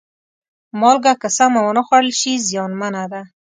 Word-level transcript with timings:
مالګه 0.79 1.13
که 1.21 1.29
سمه 1.37 1.59
ونه 1.63 1.81
خوړل 1.87 2.09
شي، 2.19 2.33
زیانمنه 2.47 3.03
ده. 3.11 3.21